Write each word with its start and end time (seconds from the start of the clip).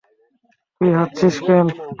তুই 0.81 0.89
হাসছিস 0.97 1.35
কেন? 1.45 1.65